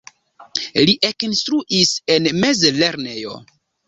Li 0.87 0.95
ekinstruis 1.09 1.91
en 2.13 2.31
mezlernejo. 2.39 3.35